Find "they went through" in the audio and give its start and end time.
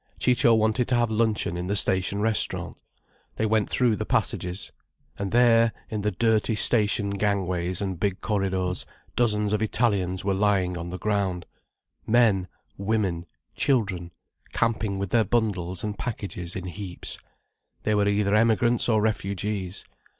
3.35-3.95